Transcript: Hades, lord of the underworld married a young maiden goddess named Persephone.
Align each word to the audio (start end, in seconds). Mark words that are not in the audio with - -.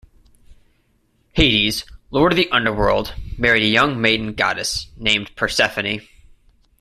Hades, 1.33 1.85
lord 2.09 2.31
of 2.31 2.35
the 2.35 2.49
underworld 2.49 3.13
married 3.37 3.61
a 3.61 3.67
young 3.67 4.01
maiden 4.01 4.33
goddess 4.33 4.87
named 4.97 5.35
Persephone. 5.35 6.01